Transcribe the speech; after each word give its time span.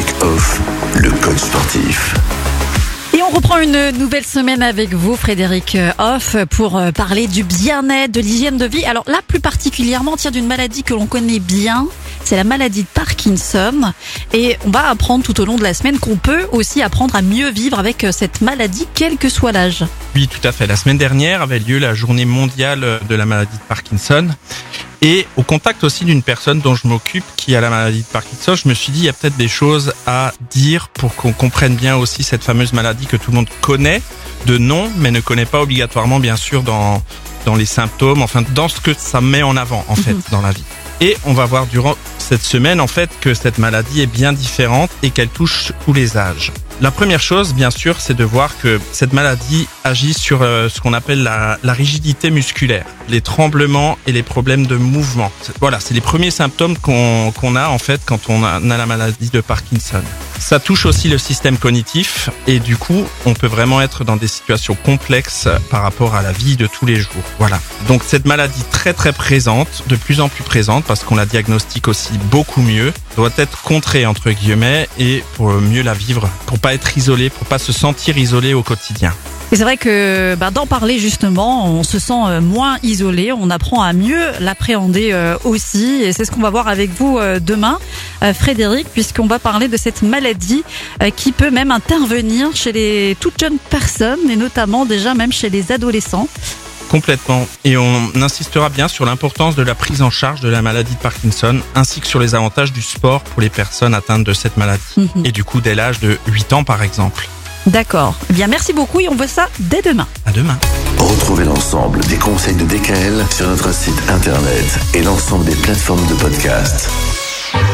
Frédéric 0.00 0.22
Hoff, 0.22 0.60
le 0.94 1.10
coach 1.10 1.38
sportif. 1.38 2.14
Et 3.12 3.22
on 3.22 3.28
reprend 3.30 3.58
une 3.58 3.90
nouvelle 3.98 4.24
semaine 4.24 4.62
avec 4.62 4.94
vous, 4.94 5.14
Frédéric 5.14 5.76
Hoff, 5.98 6.36
pour 6.48 6.78
euh, 6.78 6.90
parler 6.90 7.26
du 7.26 7.42
bien-être, 7.42 8.10
de 8.10 8.20
l'hygiène 8.20 8.56
de 8.56 8.64
vie. 8.64 8.84
Alors 8.86 9.04
là, 9.06 9.20
plus 9.26 9.40
particulièrement, 9.40 10.16
tient 10.16 10.30
d'une 10.30 10.46
maladie 10.46 10.84
que 10.84 10.94
l'on 10.94 11.06
connaît 11.06 11.38
bien, 11.38 11.86
c'est 12.24 12.36
la 12.36 12.44
maladie 12.44 12.82
de 12.82 12.88
Parkinson. 12.94 13.92
Et 14.32 14.56
on 14.64 14.70
va 14.70 14.88
apprendre 14.88 15.22
tout 15.22 15.38
au 15.38 15.44
long 15.44 15.56
de 15.56 15.62
la 15.62 15.74
semaine 15.74 15.98
qu'on 15.98 16.16
peut 16.16 16.46
aussi 16.52 16.80
apprendre 16.80 17.14
à 17.14 17.20
mieux 17.20 17.50
vivre 17.50 17.78
avec 17.78 18.04
euh, 18.04 18.12
cette 18.12 18.40
maladie, 18.40 18.86
quel 18.94 19.18
que 19.18 19.28
soit 19.28 19.52
l'âge. 19.52 19.84
Oui, 20.14 20.28
tout 20.28 20.46
à 20.48 20.52
fait. 20.52 20.66
La 20.66 20.76
semaine 20.76 20.98
dernière 20.98 21.42
avait 21.42 21.58
lieu 21.58 21.78
la 21.78 21.92
journée 21.92 22.24
mondiale 22.24 23.00
de 23.06 23.14
la 23.14 23.26
maladie 23.26 23.56
de 23.56 23.62
Parkinson. 23.68 24.28
Et 25.02 25.26
au 25.36 25.42
contact 25.42 25.82
aussi 25.82 26.04
d'une 26.04 26.22
personne 26.22 26.60
dont 26.60 26.74
je 26.74 26.86
m'occupe 26.86 27.24
qui 27.36 27.56
a 27.56 27.60
la 27.60 27.70
maladie 27.70 28.00
de 28.00 28.06
Parkinson, 28.06 28.54
je 28.54 28.68
me 28.68 28.74
suis 28.74 28.92
dit 28.92 29.00
il 29.00 29.04
y 29.06 29.08
a 29.08 29.14
peut-être 29.14 29.36
des 29.36 29.48
choses 29.48 29.94
à 30.06 30.32
dire 30.50 30.88
pour 30.88 31.14
qu'on 31.16 31.32
comprenne 31.32 31.74
bien 31.74 31.96
aussi 31.96 32.22
cette 32.22 32.44
fameuse 32.44 32.74
maladie 32.74 33.06
que 33.06 33.16
tout 33.16 33.30
le 33.30 33.36
monde 33.36 33.48
connaît 33.62 34.02
de 34.46 34.58
nom, 34.58 34.90
mais 34.98 35.10
ne 35.10 35.20
connaît 35.20 35.46
pas 35.46 35.62
obligatoirement 35.62 36.20
bien 36.20 36.36
sûr 36.36 36.62
dans 36.62 37.02
dans 37.46 37.56
les 37.56 37.64
symptômes, 37.64 38.20
enfin 38.20 38.42
dans 38.54 38.68
ce 38.68 38.80
que 38.80 38.92
ça 38.92 39.22
met 39.22 39.42
en 39.42 39.56
avant 39.56 39.84
en 39.88 39.96
fait 39.96 40.16
dans 40.30 40.42
la 40.42 40.50
vie. 40.50 40.64
Et 41.00 41.16
on 41.24 41.32
va 41.32 41.46
voir 41.46 41.66
durant 41.66 41.96
cette 42.30 42.44
semaine 42.44 42.80
en 42.80 42.86
fait 42.86 43.10
que 43.20 43.34
cette 43.34 43.58
maladie 43.58 44.02
est 44.02 44.06
bien 44.06 44.32
différente 44.32 44.88
et 45.02 45.10
qu'elle 45.10 45.30
touche 45.30 45.72
tous 45.84 45.92
les 45.92 46.16
âges. 46.16 46.52
La 46.80 46.92
première 46.92 47.20
chose, 47.20 47.54
bien 47.54 47.72
sûr, 47.72 48.00
c'est 48.00 48.14
de 48.14 48.22
voir 48.22 48.56
que 48.62 48.80
cette 48.92 49.12
maladie 49.12 49.66
agit 49.82 50.14
sur 50.14 50.42
euh, 50.42 50.68
ce 50.68 50.80
qu'on 50.80 50.92
appelle 50.92 51.24
la, 51.24 51.58
rigidité 51.64 52.30
musculaire, 52.30 52.86
les 53.08 53.20
tremblements 53.20 53.98
et 54.06 54.12
les 54.12 54.22
problèmes 54.22 54.68
de 54.68 54.76
mouvement. 54.76 55.32
Voilà, 55.58 55.80
c'est 55.80 55.92
les 55.92 56.00
premiers 56.00 56.30
symptômes 56.30 56.78
qu'on 56.78 57.56
a 57.56 57.66
en 57.66 57.78
fait 57.78 58.00
quand 58.06 58.30
on 58.30 58.44
a 58.44 58.60
la 58.60 58.86
maladie 58.86 59.30
de 59.30 59.40
Parkinson. 59.40 60.02
Ça 60.40 60.58
touche 60.58 60.86
aussi 60.86 61.08
le 61.08 61.18
système 61.18 61.58
cognitif 61.58 62.30
et 62.46 62.58
du 62.58 62.76
coup, 62.76 63.04
on 63.26 63.34
peut 63.34 63.46
vraiment 63.46 63.80
être 63.82 64.04
dans 64.04 64.16
des 64.16 64.26
situations 64.26 64.74
complexes 64.74 65.46
par 65.70 65.82
rapport 65.82 66.14
à 66.14 66.22
la 66.22 66.32
vie 66.32 66.56
de 66.56 66.66
tous 66.66 66.86
les 66.86 66.96
jours. 66.96 67.22
Voilà. 67.38 67.60
Donc 67.86 68.02
cette 68.04 68.24
maladie 68.24 68.64
très 68.72 68.92
très 68.94 69.12
présente, 69.12 69.84
de 69.86 69.96
plus 69.96 70.20
en 70.20 70.28
plus 70.28 70.42
présente 70.42 70.84
parce 70.86 71.04
qu'on 71.04 71.14
la 71.14 71.26
diagnostique 71.26 71.86
aussi 71.86 72.14
beaucoup 72.30 72.62
mieux, 72.62 72.92
doit 73.16 73.30
être 73.36 73.62
contrée 73.62 74.06
entre 74.06 74.30
guillemets 74.30 74.88
et 74.98 75.22
pour 75.36 75.50
mieux 75.52 75.82
la 75.82 75.94
vivre, 75.94 76.28
pour 76.46 76.58
pas 76.58 76.74
être 76.74 76.96
isolé, 76.96 77.30
pour 77.30 77.46
pas 77.46 77.58
se 77.58 77.72
sentir 77.72 78.16
isolé 78.18 78.54
au 78.54 78.62
quotidien. 78.62 79.14
Et 79.52 79.56
c'est 79.56 79.64
vrai 79.64 79.76
que 79.76 80.36
bah, 80.36 80.52
d'en 80.52 80.66
parler 80.66 81.00
justement, 81.00 81.66
on 81.66 81.82
se 81.82 81.98
sent 81.98 82.12
euh, 82.12 82.40
moins 82.40 82.78
isolé, 82.84 83.32
on 83.32 83.50
apprend 83.50 83.82
à 83.82 83.92
mieux 83.92 84.22
l'appréhender 84.38 85.10
euh, 85.12 85.36
aussi. 85.44 86.02
Et 86.02 86.12
c'est 86.12 86.24
ce 86.24 86.30
qu'on 86.30 86.40
va 86.40 86.50
voir 86.50 86.68
avec 86.68 86.90
vous 86.90 87.18
euh, 87.18 87.40
demain, 87.40 87.78
Frédéric, 88.34 88.86
puisqu'on 88.92 89.26
va 89.26 89.38
parler 89.38 89.66
de 89.66 89.76
cette 89.78 90.02
maladie 90.02 90.62
qui 91.16 91.32
peut 91.32 91.50
même 91.50 91.70
intervenir 91.70 92.54
chez 92.54 92.70
les 92.70 93.16
toutes 93.18 93.40
jeunes 93.40 93.56
personnes 93.70 94.30
et 94.30 94.36
notamment 94.36 94.84
déjà 94.84 95.14
même 95.14 95.32
chez 95.32 95.48
les 95.48 95.72
adolescents. 95.72 96.28
Complètement. 96.90 97.48
Et 97.64 97.78
on 97.78 98.10
insistera 98.16 98.68
bien 98.68 98.88
sur 98.88 99.06
l'importance 99.06 99.56
de 99.56 99.62
la 99.62 99.74
prise 99.74 100.02
en 100.02 100.10
charge 100.10 100.40
de 100.42 100.48
la 100.48 100.60
maladie 100.60 100.94
de 100.94 101.00
Parkinson, 101.00 101.60
ainsi 101.74 102.00
que 102.00 102.06
sur 102.06 102.20
les 102.20 102.34
avantages 102.34 102.72
du 102.72 102.82
sport 102.82 103.22
pour 103.22 103.40
les 103.40 103.48
personnes 103.48 103.94
atteintes 103.94 104.24
de 104.24 104.34
cette 104.34 104.58
maladie. 104.58 104.82
Mmh. 104.96 105.24
Et 105.24 105.32
du 105.32 105.44
coup, 105.44 105.62
dès 105.62 105.74
l'âge 105.74 106.00
de 106.00 106.18
8 106.26 106.52
ans, 106.52 106.64
par 106.64 106.82
exemple. 106.82 107.26
D'accord. 107.66 108.14
Eh 108.30 108.32
bien, 108.32 108.46
merci 108.46 108.72
beaucoup 108.72 109.00
et 109.00 109.08
on 109.08 109.14
voit 109.14 109.28
ça 109.28 109.48
dès 109.58 109.82
demain. 109.82 110.06
À 110.26 110.32
demain. 110.32 110.58
Retrouvez 110.98 111.44
l'ensemble 111.44 112.00
des 112.06 112.16
conseils 112.16 112.56
de 112.56 112.64
DKL 112.64 113.24
sur 113.30 113.48
notre 113.48 113.72
site 113.72 114.00
internet 114.08 114.78
et 114.94 115.02
l'ensemble 115.02 115.44
des 115.44 115.56
plateformes 115.56 116.06
de 116.06 116.14
podcast. 116.14 116.90